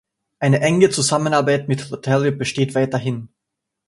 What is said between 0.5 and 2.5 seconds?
enge Zusammenarbeit mit Rotary